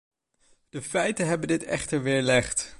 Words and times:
De 0.69 0.81
feiten 0.81 1.27
hebben 1.27 1.47
dit 1.47 1.63
echter 1.63 2.01
weerlegd. 2.03 2.69